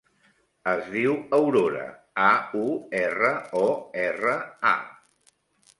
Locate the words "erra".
3.05-3.33, 4.09-4.37